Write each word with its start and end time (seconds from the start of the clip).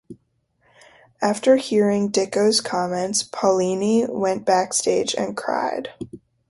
After 1.21 1.57
hearing 1.57 2.11
Dicko's 2.11 2.59
comments, 2.59 3.21
Paulini 3.21 4.09
went 4.09 4.45
backstage 4.47 5.13
and 5.13 5.37
cried. 5.37 5.89